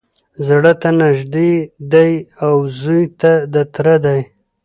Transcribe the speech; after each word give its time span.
زړه 0.47 0.71
ته 0.81 0.89
نیژدې 1.01 1.51
دی 1.91 2.11
او 2.45 2.55
زوی 2.79 3.03
د 3.53 3.55
تره 3.73 3.95
دی 4.05 4.21